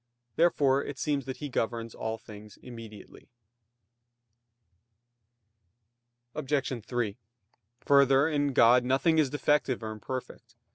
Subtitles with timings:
[0.35, 3.29] Therefore it seems that He governs all things immediately.
[6.33, 6.83] Obj.
[6.83, 7.17] 3:
[7.81, 10.55] Further, in God nothing is defective or imperfect.